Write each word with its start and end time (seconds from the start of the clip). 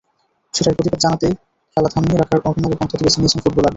সেটার 0.53 0.73
প্রতিবাদ 0.77 0.99
জানাতেই 0.99 1.33
খেলা 1.77 1.89
থামিয়ে 1.93 2.17
রাখার 2.17 2.39
অভিনব 2.49 2.71
পন্থাটি 2.79 3.03
বেছে 3.05 3.17
নিয়েছেন 3.19 3.39
ফুটবলাররা। 3.43 3.69